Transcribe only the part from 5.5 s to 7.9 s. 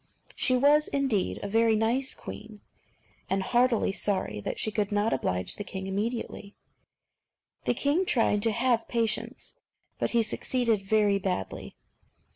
the king immediately. The